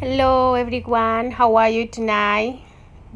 Hello, 0.00 0.54
everyone. 0.54 1.32
How 1.32 1.56
are 1.56 1.68
you 1.68 1.84
tonight? 1.84 2.60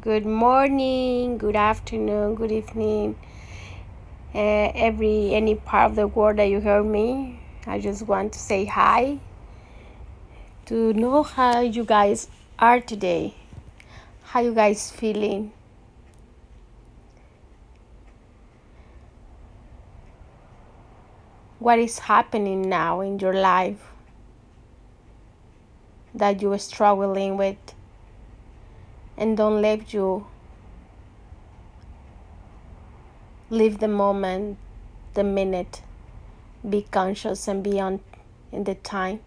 Good 0.00 0.26
morning, 0.26 1.38
good 1.38 1.54
afternoon, 1.54 2.34
good 2.34 2.50
evening. 2.50 3.14
Uh, 4.34 4.72
every 4.74 5.32
any 5.32 5.54
part 5.54 5.90
of 5.92 5.94
the 5.94 6.08
world 6.08 6.38
that 6.38 6.48
you 6.48 6.58
hear 6.60 6.82
me, 6.82 7.38
I 7.68 7.78
just 7.78 8.08
want 8.08 8.32
to 8.32 8.40
say 8.40 8.64
hi 8.64 9.20
to 10.64 10.92
know 10.94 11.22
how 11.22 11.60
you 11.60 11.84
guys 11.84 12.26
are 12.58 12.80
today. 12.80 13.34
How 14.24 14.40
you 14.40 14.52
guys 14.52 14.90
feeling? 14.90 15.52
What 21.60 21.78
is 21.78 22.00
happening 22.10 22.68
now 22.68 23.02
in 23.02 23.20
your 23.20 23.34
life? 23.34 23.91
That 26.14 26.42
you're 26.42 26.58
struggling 26.58 27.36
with 27.36 27.56
and 29.16 29.36
don't 29.36 29.62
let 29.62 29.92
you 29.92 30.26
live 33.50 33.78
the 33.78 33.88
moment, 33.88 34.58
the 35.14 35.24
minute. 35.24 35.82
Be 36.68 36.82
conscious 36.90 37.48
and 37.48 37.62
be 37.62 37.80
on 37.80 38.00
in 38.50 38.64
the 38.64 38.74
time. 38.74 39.20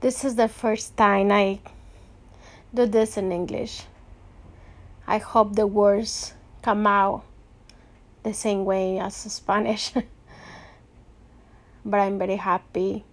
This 0.00 0.24
is 0.24 0.36
the 0.36 0.48
first 0.48 0.96
time 0.96 1.30
I 1.30 1.60
do 2.72 2.86
this 2.86 3.16
in 3.16 3.32
English. 3.32 3.82
I 5.06 5.18
hope 5.18 5.54
the 5.56 5.66
words 5.66 6.34
come 6.62 6.86
out 6.86 7.24
the 8.22 8.32
same 8.32 8.64
way 8.64 8.98
as 8.98 9.14
Spanish. 9.14 9.92
but 11.84 12.00
I'm 12.00 12.18
very 12.18 12.36
happy 12.36 13.04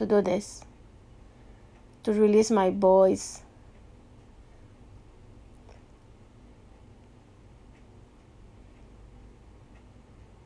to 0.00 0.06
do 0.06 0.22
this, 0.22 0.64
to 2.02 2.12
release 2.14 2.50
my 2.50 2.70
voice. 2.70 3.42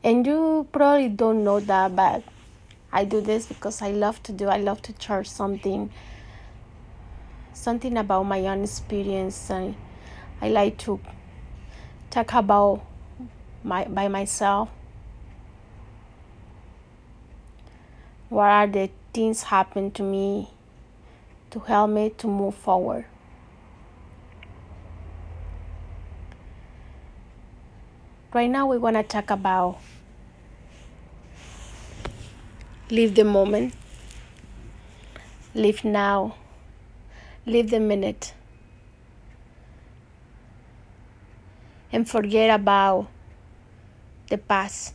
And 0.03 0.27
you 0.27 0.67
probably 0.73 1.07
don't 1.07 1.45
know 1.45 1.61
that, 1.61 1.95
but 1.95 2.23
I 2.91 3.05
do 3.05 3.21
this 3.21 3.45
because 3.45 3.81
I 3.81 3.91
love 3.91 4.21
to 4.23 4.33
do. 4.33 4.49
I 4.49 4.57
love 4.57 4.81
to 4.83 4.93
charge 4.93 5.29
something, 5.29 5.89
something 7.53 7.95
about 7.95 8.23
my 8.23 8.41
own 8.47 8.65
experience. 8.65 9.49
I, 9.49 9.73
I 10.41 10.49
like 10.49 10.77
to 10.79 10.99
talk 12.09 12.33
about 12.33 12.85
my 13.63 13.85
by 13.85 14.09
myself. 14.09 14.69
What 18.27 18.49
are 18.49 18.67
the 18.67 18.89
things 19.15 19.43
happen 19.43 19.89
to 19.91 20.03
me 20.03 20.49
to 21.49 21.59
help 21.59 21.89
me 21.89 22.09
to 22.09 22.27
move 22.27 22.53
forward. 22.53 23.05
Right 28.33 28.49
now, 28.49 28.67
we 28.67 28.77
want 28.77 28.97
to 28.97 29.03
talk 29.03 29.29
about 29.29 29.79
live 32.89 33.15
the 33.15 33.23
moment, 33.23 33.73
live 35.53 35.85
now, 35.85 36.35
live 37.45 37.69
the 37.69 37.79
minute, 37.79 38.33
and 41.89 42.09
forget 42.09 42.49
about 42.49 43.07
the 44.27 44.37
past. 44.37 44.93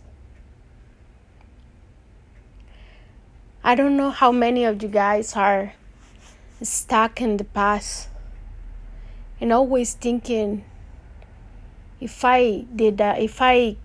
I 3.70 3.76
don't 3.76 3.96
know 3.96 4.10
how 4.10 4.32
many 4.32 4.64
of 4.64 4.82
you 4.82 4.88
guys 4.88 5.36
are 5.36 5.74
stuck 6.60 7.20
in 7.20 7.36
the 7.36 7.44
past 7.44 8.08
and 9.40 9.52
always 9.52 9.94
thinking 9.94 10.64
if 12.00 12.24
I 12.24 12.66
did 12.74 12.98
that, 12.98 13.22
if 13.22 13.40
I 13.40 13.76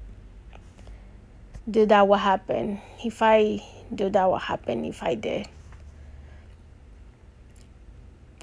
do 1.70 1.86
that, 1.86 2.08
what 2.08 2.22
happened? 2.22 2.82
If 3.06 3.22
I 3.22 3.62
do 3.94 4.10
that, 4.10 4.26
what 4.26 4.42
happened? 4.42 4.88
If 4.88 5.04
I 5.04 5.14
did. 5.14 5.48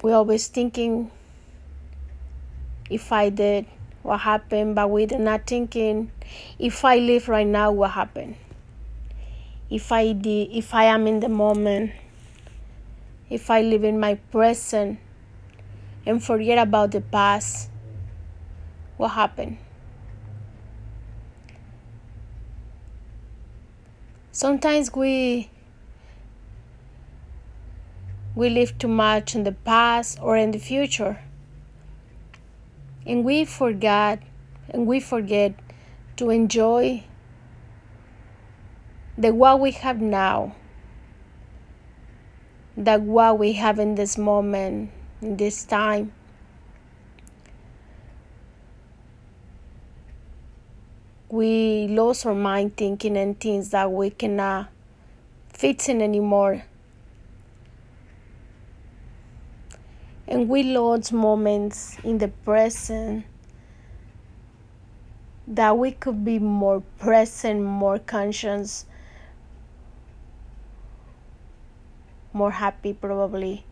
We're 0.01 0.15
always 0.15 0.47
thinking 0.47 1.11
if 2.89 3.11
I 3.11 3.27
did, 3.27 3.65
what 4.01 4.19
happened? 4.19 4.75
But 4.75 4.89
we're 4.89 5.07
not 5.19 5.45
thinking 5.45 6.09
if 6.57 6.85
I 6.85 6.99
live 6.99 7.27
right 7.27 7.45
now, 7.45 7.73
what 7.73 7.91
happened? 7.91 8.37
If 9.69 9.91
I 9.91 10.13
did, 10.13 10.51
if 10.51 10.73
I 10.73 10.85
am 10.85 11.07
in 11.07 11.19
the 11.19 11.29
moment, 11.29 11.91
if 13.29 13.49
I 13.49 13.61
live 13.61 13.83
in 13.83 13.99
my 13.99 14.15
present 14.31 14.99
and 16.05 16.23
forget 16.23 16.57
about 16.57 16.91
the 16.91 17.01
past, 17.01 17.69
what 18.97 19.09
happened? 19.09 19.57
Sometimes 24.31 24.91
we 24.93 25.49
we 28.35 28.49
live 28.49 28.77
too 28.79 28.87
much 28.87 29.35
in 29.35 29.43
the 29.43 29.51
past 29.51 30.17
or 30.21 30.35
in 30.37 30.51
the 30.51 30.59
future. 30.59 31.21
And 33.05 33.23
we 33.23 33.45
forget 33.45 34.23
and 34.69 34.87
we 34.87 34.99
forget 34.99 35.53
to 36.17 36.29
enjoy 36.29 37.03
the 39.17 39.33
what 39.33 39.59
we 39.59 39.71
have 39.71 40.01
now, 40.01 40.55
the 42.75 42.97
what 42.97 43.37
we 43.37 43.53
have 43.53 43.77
in 43.79 43.95
this 43.95 44.17
moment, 44.17 44.89
in 45.21 45.37
this 45.37 45.63
time. 45.65 46.11
We 51.29 51.87
lose 51.87 52.25
our 52.25 52.35
mind 52.35 52.77
thinking 52.77 53.17
and 53.17 53.39
things 53.39 53.69
that 53.69 53.91
we 53.91 54.11
cannot 54.11 54.69
fit 55.49 55.89
in 55.89 56.01
anymore. 56.01 56.65
And 60.27 60.47
we 60.47 60.63
lose 60.63 61.11
moments 61.11 61.97
in 62.03 62.19
the 62.19 62.27
present 62.27 63.25
that 65.47 65.77
we 65.77 65.91
could 65.91 66.23
be 66.23 66.39
more 66.39 66.81
present, 66.99 67.61
more 67.61 67.99
conscious 67.99 68.85
more 72.33 72.51
happy 72.51 72.93
probably 72.93 73.63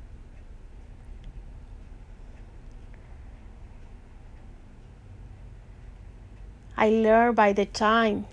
I 6.81 6.89
learned 6.89 7.35
by 7.35 7.53
the 7.53 7.65
time 7.65 8.25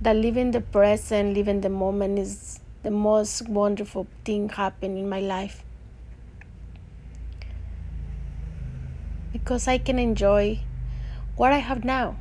that 0.00 0.16
living 0.16 0.52
the 0.52 0.62
present, 0.62 1.34
living 1.34 1.60
the 1.60 1.68
moment 1.68 2.18
is 2.18 2.60
the 2.82 2.90
most 2.90 3.46
wonderful 3.46 4.06
thing 4.24 4.48
happening 4.48 4.96
in 4.96 5.06
my 5.06 5.20
life. 5.20 5.62
Because 9.34 9.68
I 9.68 9.76
can 9.76 9.98
enjoy 9.98 10.60
what 11.36 11.52
I 11.52 11.58
have 11.58 11.84
now. 11.84 12.16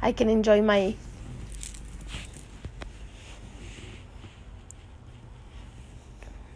I 0.00 0.12
can 0.12 0.28
enjoy 0.28 0.62
my 0.62 0.94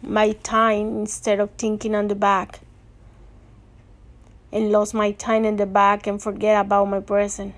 my 0.03 0.33
time 0.43 0.99
instead 0.99 1.39
of 1.39 1.49
thinking 1.51 1.95
on 1.95 2.07
the 2.09 2.15
back 2.15 2.59
and 4.51 4.71
lost 4.71 4.93
my 4.93 5.11
time 5.11 5.45
in 5.45 5.55
the 5.55 5.65
back 5.65 6.05
and 6.05 6.21
forget 6.21 6.65
about 6.65 6.85
my 6.85 6.99
present. 6.99 7.55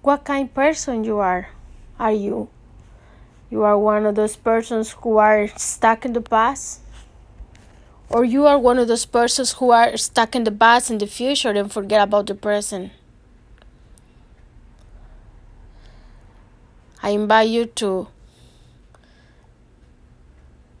What 0.00 0.24
kind 0.24 0.48
of 0.48 0.54
person 0.54 1.04
you 1.04 1.18
are? 1.18 1.50
Are 1.98 2.12
you? 2.12 2.48
You 3.50 3.62
are 3.62 3.78
one 3.78 4.06
of 4.06 4.14
those 4.14 4.34
persons 4.34 4.92
who 4.92 5.18
are 5.18 5.48
stuck 5.56 6.04
in 6.04 6.14
the 6.14 6.22
past? 6.22 6.80
Or 8.08 8.24
you 8.24 8.46
are 8.46 8.58
one 8.58 8.78
of 8.78 8.88
those 8.88 9.06
persons 9.06 9.52
who 9.52 9.70
are 9.70 9.96
stuck 9.96 10.34
in 10.34 10.44
the 10.44 10.50
past 10.50 10.90
and 10.90 11.00
the 11.00 11.06
future 11.06 11.50
and 11.50 11.70
forget 11.70 12.02
about 12.02 12.26
the 12.26 12.34
present? 12.34 12.92
I 17.04 17.10
invite 17.10 17.48
you 17.48 17.66
to 17.66 18.06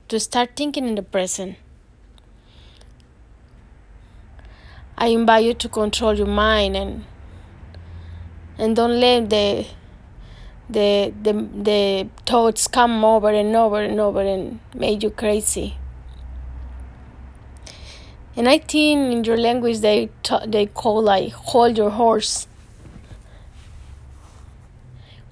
to 0.08 0.20
start 0.20 0.50
thinking 0.54 0.86
in 0.86 0.94
the 0.94 1.02
present. 1.02 1.56
I 4.96 5.06
invite 5.08 5.44
you 5.44 5.54
to 5.54 5.68
control 5.68 6.14
your 6.14 6.28
mind 6.28 6.76
and 6.76 7.04
and 8.56 8.76
don't 8.76 9.00
let 9.00 9.30
the 9.30 9.66
the 10.70 11.12
the 11.20 11.32
the 11.32 12.08
thoughts 12.24 12.68
come 12.68 13.04
over 13.04 13.30
and 13.30 13.56
over 13.56 13.82
and 13.82 13.98
over 13.98 14.20
and 14.20 14.60
make 14.74 15.02
you 15.02 15.10
crazy. 15.10 15.76
And 18.36 18.48
I 18.48 18.58
think 18.58 19.12
in 19.12 19.24
your 19.24 19.36
language 19.36 19.80
they 19.80 20.10
they 20.46 20.66
call 20.66 21.02
like 21.02 21.32
hold 21.32 21.76
your 21.76 21.90
horse 21.90 22.46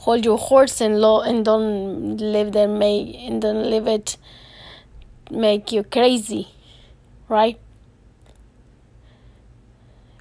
hold 0.05 0.25
your 0.25 0.39
horse 0.39 0.81
and 0.81 1.01
low 1.01 1.21
and 1.21 1.45
don't 1.45 2.17
leave 2.19 2.53
them 2.53 2.79
make 2.79 3.15
and 3.17 3.43
don't 3.43 3.71
leave 3.71 3.87
it 3.87 4.17
make 5.31 5.73
you 5.73 5.83
crazy 5.83 6.49
right? 7.31 7.59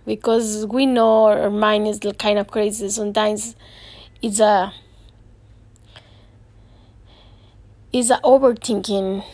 Because 0.06 0.66
we 0.68 0.86
know 0.86 1.26
our 1.26 1.50
mind 1.50 1.88
is 1.88 2.00
kind 2.18 2.40
of 2.40 2.48
crazy. 2.48 2.88
Sometimes 2.90 3.56
it's 4.22 4.40
a 4.40 4.72
it's 7.92 8.10
a 8.10 8.20
overthinking. 8.24 9.26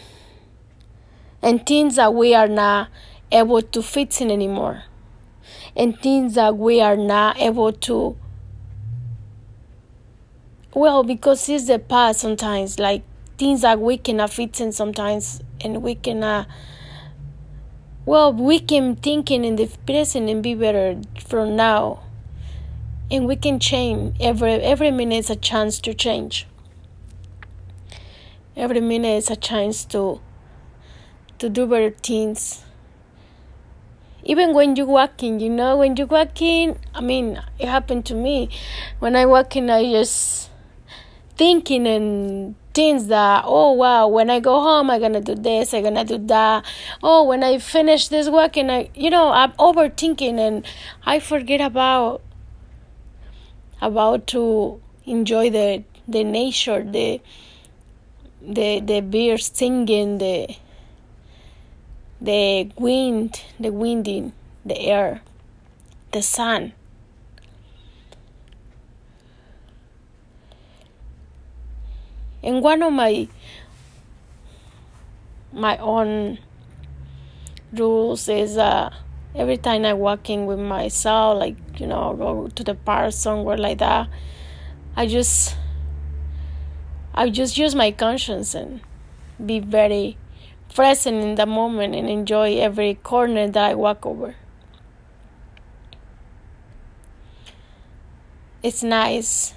And 1.42 1.66
things 1.66 1.98
that 1.98 2.14
we 2.16 2.34
are 2.34 2.48
not 2.48 2.90
able 3.32 3.62
to 3.62 3.84
fit 3.84 4.20
in 4.20 4.32
anymore. 4.32 4.84
And 5.76 6.00
things 6.00 6.34
that 6.36 6.58
we 6.58 6.82
are 6.82 6.96
not 6.96 7.38
able 7.38 7.72
to 7.74 8.18
well 10.76 11.04
because 11.06 11.48
it's 11.48 11.68
the 11.68 11.80
past 11.80 12.20
sometimes 12.20 12.78
like 12.78 13.02
things 13.38 13.62
that 13.62 13.80
we 13.80 13.98
cannot 13.98 14.30
fit 14.32 14.60
in 14.60 14.74
sometimes 14.74 15.42
and 15.62 15.82
we 15.82 15.96
cannot 15.96 16.46
uh, 16.46 16.52
well 18.06 18.34
we 18.34 18.60
can 18.60 18.96
thinking 18.98 19.46
in 19.46 19.56
the 19.56 19.68
present 19.88 20.30
and 20.30 20.44
be 20.44 20.54
better 20.54 21.02
from 21.26 21.56
now. 21.56 22.02
And 23.10 23.28
we 23.28 23.36
can 23.36 23.60
change 23.60 24.16
every 24.20 24.54
every 24.54 24.92
minute 24.92 25.16
is 25.16 25.30
a 25.30 25.36
chance 25.36 25.80
to 25.82 25.94
change. 25.94 26.48
Every 28.56 28.82
minute 28.82 29.18
is 29.18 29.30
a 29.30 29.36
chance 29.36 29.86
to 29.86 30.22
to 31.38 31.50
do 31.50 31.68
better 31.68 31.92
things. 31.92 32.64
Even 34.24 34.54
when 34.54 34.76
you're 34.76 34.88
walking 34.88 35.40
you 35.40 35.50
know 35.50 35.78
when 35.78 35.96
you're 35.96 36.08
walking 36.08 36.80
i 36.96 37.02
mean 37.02 37.42
it 37.60 37.68
happened 37.68 38.06
to 38.08 38.16
me. 38.16 38.50
When 39.00 39.16
i 39.16 39.26
walking 39.26 39.70
i 39.70 39.84
just 39.84 40.50
thinking 41.38 41.88
and 41.88 42.56
things 42.74 43.08
that 43.08 43.44
oh 43.46 43.72
wow 43.72 44.08
when 44.08 44.30
i 44.30 44.40
go 44.40 44.62
home 44.62 44.90
i'm 44.90 45.00
gonna 45.00 45.22
do 45.22 45.34
this 45.34 45.74
i'm 45.74 45.84
gonna 45.84 46.04
do 46.04 46.18
that. 46.18 46.66
Oh 47.02 47.24
when 47.24 47.44
i 47.44 47.58
finish 47.58 48.10
this 48.10 48.30
work 48.30 48.58
and 48.58 48.72
i 48.72 48.90
you 48.94 49.10
know 49.10 49.30
i'm 49.30 49.52
overthinking 49.54 50.38
and 50.38 50.66
i 51.06 51.20
forget 51.20 51.62
about 51.62 52.22
about 53.82 54.28
to 54.28 54.82
enjoy 55.06 55.50
the 55.50 55.84
the 56.08 56.24
nature 56.24 56.84
the 56.84 57.22
the 58.42 58.80
the 58.80 59.00
birds 59.02 59.52
singing 59.54 60.18
the 60.18 60.56
the 62.22 62.70
wind 62.78 63.42
the 63.60 63.72
wind 63.72 64.08
in 64.08 64.34
the 64.66 64.80
air 64.80 65.22
the 66.12 66.22
sun 66.22 66.74
and 72.46 72.62
one 72.62 72.84
of 72.84 72.94
my 72.94 73.28
my 75.52 75.78
own 75.78 76.38
rules 77.74 78.30
is 78.30 78.58
uh, 78.58 78.94
every 79.36 79.58
time 79.58 79.84
I 79.84 79.94
walk 79.94 80.30
in 80.30 80.46
with 80.46 80.60
myself, 80.60 81.40
like 81.40 81.58
you 81.80 81.88
know, 81.88 82.14
go 82.16 82.48
to 82.48 82.64
the 82.64 82.76
park 82.76 83.14
somewhere 83.14 83.58
like 83.58 83.80
that, 83.80 84.10
I 84.96 85.08
just 85.08 85.58
I 87.16 87.30
just 87.30 87.58
use 87.58 87.74
my 87.74 87.92
conscience 87.92 88.54
and 88.54 88.82
be 89.44 89.60
very 89.60 90.18
present 90.74 91.24
in 91.24 91.36
the 91.36 91.46
moment 91.46 91.96
and 91.96 92.08
enjoy 92.08 92.58
every 92.58 92.96
corner 92.96 93.48
that 93.48 93.72
I 93.72 93.74
walk 93.74 94.06
over. 94.06 94.36
It's 98.62 98.84
nice 98.84 99.54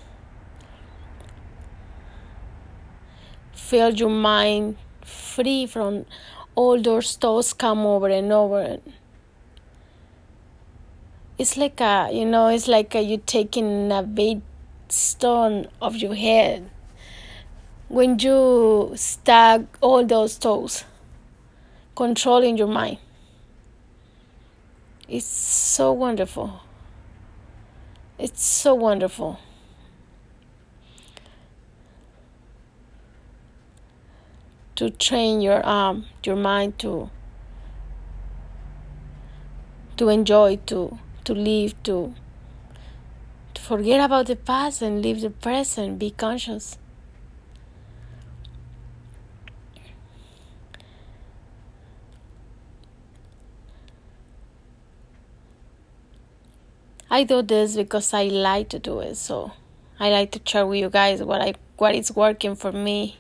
feel 3.69 3.91
your 3.91 4.09
mind 4.09 4.79
free 5.05 5.67
from 5.67 6.07
all 6.55 6.81
those 6.81 7.17
thoughts 7.17 7.53
come 7.53 7.85
over 7.85 8.09
and 8.09 8.33
over. 8.33 8.79
It's 11.37 11.59
like 11.59 11.79
a, 11.83 12.09
you 12.11 12.25
know, 12.25 12.49
it's 12.49 12.67
like 12.67 12.95
a, 12.95 13.03
you 13.03 13.23
taking 13.27 13.93
a 13.93 14.03
big 14.03 14.41
stone 14.89 15.69
off 15.83 15.97
your 15.97 16.15
head 16.15 16.71
when 17.89 18.19
you 18.19 18.93
stack 18.97 19.61
all 19.83 20.05
those 20.05 20.39
thoughts, 20.39 20.85
controlling 21.95 22.57
your 22.57 22.69
mind. 22.69 22.97
It's 25.07 25.27
so 25.27 25.93
wonderful. 25.93 26.61
It's 28.19 28.43
so 28.43 28.75
wonderful. 28.75 29.39
To 34.79 34.91
train 34.91 35.41
your 35.41 35.67
um 35.69 36.07
your 36.23 36.37
mind 36.37 36.79
to 36.79 37.11
to 39.97 40.09
enjoy 40.09 40.55
to 40.67 40.97
to 41.25 41.35
live 41.35 41.75
to 41.83 42.15
to 43.55 43.61
forget 43.61 44.01
about 44.01 44.27
the 44.27 44.37
past 44.37 44.81
and 44.81 45.03
live 45.03 45.21
the 45.21 45.31
present 45.31 45.99
be 45.99 46.13
conscious. 46.13 46.79
I 57.11 57.25
do 57.25 57.43
this 57.43 57.75
because 57.75 58.15
I 58.15 58.25
like 58.25 58.69
to 58.69 58.79
do 58.79 59.01
it 59.01 59.17
so 59.17 59.51
I 59.99 60.11
like 60.11 60.31
to 60.33 60.41
share 60.45 60.67
with 60.67 60.79
you 60.79 60.89
guys 60.91 61.21
what 61.21 61.41
I 61.41 61.55
what 61.79 61.97
is 61.97 62.15
working 62.15 62.55
for 62.55 62.71
me 62.71 63.17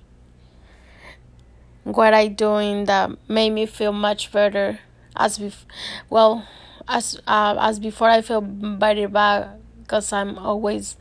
what 1.95 2.15
I 2.15 2.29
doing 2.29 2.85
that 2.85 3.11
made 3.29 3.51
me 3.51 3.67
feel 3.67 3.93
much 3.93 4.31
better 4.31 4.79
as 5.17 5.39
bef- 5.39 5.65
well 6.11 6.47
as 6.87 7.21
uh, 7.27 7.57
as 7.59 7.79
before 7.79 8.09
I 8.11 8.23
feel 8.23 8.41
better 8.41 9.09
back 9.09 9.49
because 9.83 10.13
I'm 10.13 10.39
always 10.39 10.97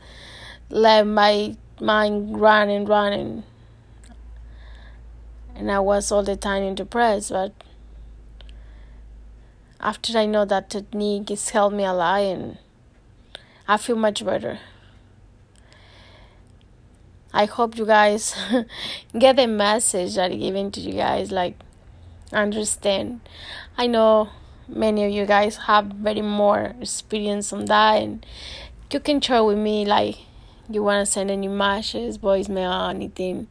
let 0.70 1.06
my 1.06 1.56
mind 1.80 2.40
run 2.40 2.68
and 2.70 2.88
run 2.88 3.12
and 3.12 3.42
and 5.54 5.70
I 5.70 5.80
was 5.80 6.10
all 6.10 6.22
the 6.22 6.36
time 6.36 6.74
depressed 6.74 7.30
but 7.30 7.52
after 9.80 10.16
I 10.18 10.26
know 10.26 10.44
that 10.44 10.70
technique 10.70 11.30
it's 11.30 11.50
helped 11.50 11.76
me 11.76 11.84
a 11.84 11.92
lot 11.92 12.20
and 12.20 12.58
I 13.66 13.76
feel 13.76 13.96
much 13.96 14.24
better. 14.24 14.58
I 17.32 17.44
hope 17.44 17.76
you 17.76 17.84
guys 17.84 18.34
get 19.18 19.36
the 19.36 19.46
message 19.46 20.14
that 20.14 20.32
I'm 20.32 20.38
giving 20.38 20.70
to 20.72 20.80
you 20.80 20.94
guys. 20.94 21.30
Like, 21.30 21.56
understand. 22.32 23.20
I 23.76 23.86
know 23.86 24.30
many 24.66 25.04
of 25.04 25.10
you 25.10 25.26
guys 25.26 25.56
have 25.56 25.86
very 25.86 26.22
more 26.22 26.74
experience 26.80 27.52
on 27.52 27.66
that, 27.66 28.02
and 28.02 28.24
you 28.92 29.00
can 29.00 29.20
share 29.20 29.44
with 29.44 29.58
me 29.58 29.84
like 29.84 30.16
you 30.70 30.82
want 30.82 31.06
to 31.06 31.10
send 31.10 31.30
any 31.30 31.48
messages, 31.48 32.18
voicemail, 32.18 32.90
anything. 32.90 33.48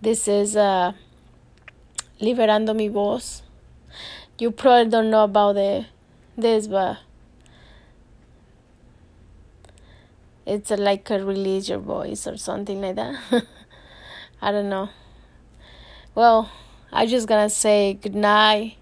This 0.00 0.28
is 0.28 0.56
uh, 0.56 0.92
Liberando 2.20 2.76
mi 2.76 2.88
voz. 2.88 3.42
You 4.38 4.50
probably 4.50 4.90
don't 4.90 5.10
know 5.10 5.24
about 5.24 5.54
the 5.54 5.86
this, 6.36 6.66
but 6.66 6.98
it's 10.46 10.70
a, 10.70 10.76
like 10.76 11.10
a 11.10 11.22
release 11.24 11.68
your 11.68 11.80
voice 11.80 12.26
or 12.26 12.36
something 12.36 12.80
like 12.80 12.94
that. 12.94 13.18
I 14.40 14.52
don't 14.52 14.68
know. 14.68 14.88
Well 16.14 16.50
i 16.92 17.04
just 17.04 17.26
gonna 17.26 17.50
say 17.50 17.94
good 17.94 18.14
night. 18.14 18.76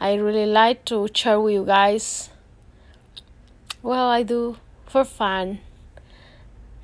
I 0.00 0.14
really 0.14 0.46
like 0.46 0.84
to 0.86 1.08
share 1.12 1.40
with 1.40 1.54
you 1.54 1.64
guys. 1.64 2.30
Well 3.82 4.08
i 4.08 4.22
do 4.22 4.56
for 4.86 5.04
fun. 5.04 5.58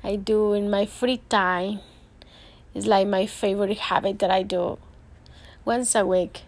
I 0.03 0.17
do 0.17 0.53
in 0.53 0.69
my 0.69 0.85
free 0.85 1.21
time. 1.29 1.79
It's 2.75 2.85
like 2.85 3.07
my 3.07 3.25
favorite 3.25 3.79
habit 3.79 4.19
that 4.19 4.29
i 4.29 4.43
do 4.43 4.77
once 5.65 5.95
a 5.95 6.05
week 6.05 6.43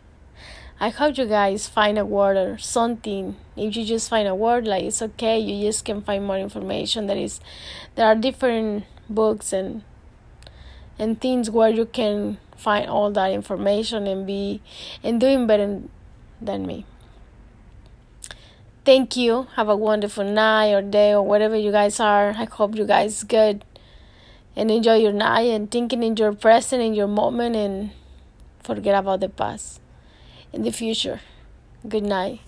I 0.82 0.90
hope 0.90 1.16
you 1.16 1.28
guys 1.28 1.68
find 1.68 2.00
a 2.00 2.06
word 2.06 2.38
or 2.38 2.58
something. 2.58 3.36
If 3.56 3.76
you 3.76 3.86
just 3.86 4.10
find 4.10 4.28
a 4.28 4.34
word, 4.34 4.66
like 4.66 4.84
it's 4.84 5.00
okay. 5.04 5.38
You 5.38 5.68
just 5.68 5.86
can 5.86 6.02
find 6.02 6.26
more 6.26 6.40
information. 6.40 7.06
There 7.06 7.18
is, 7.18 7.40
there 7.94 8.08
are 8.08 8.16
different 8.16 8.86
books 9.08 9.54
and 9.54 9.84
and 10.98 11.22
things 11.22 11.52
where 11.52 11.70
you 11.70 11.86
can 11.86 12.40
find 12.58 12.90
all 12.90 13.12
that 13.12 13.32
information 13.32 14.08
and 14.08 14.26
be 14.26 14.64
and 15.04 15.22
doing 15.22 15.46
better 15.46 15.84
than 16.42 16.66
me. 16.66 16.86
Thank 18.84 19.16
you. 19.16 19.46
Have 19.58 19.70
a 19.70 19.76
wonderful 19.76 20.24
night 20.24 20.74
or 20.74 20.82
day 20.82 21.14
or 21.14 21.22
whatever 21.22 21.56
you 21.56 21.72
guys 21.72 22.00
are. 22.00 22.30
I 22.32 22.46
hope 22.46 22.76
you 22.76 22.88
guys 22.88 23.24
good 23.24 23.64
and 24.56 24.72
enjoy 24.72 24.96
your 24.96 25.14
night 25.14 25.52
and 25.54 25.70
thinking 25.70 26.02
in 26.02 26.18
your 26.18 26.34
present 26.34 26.82
in 26.82 26.96
your 26.96 27.08
moment 27.08 27.56
and 27.56 27.92
forget 28.64 28.96
about 28.96 29.20
the 29.20 29.30
past 29.30 29.81
in 30.53 30.63
the 30.63 30.72
future. 30.72 31.22
Good 31.88 32.03
night. 32.03 32.41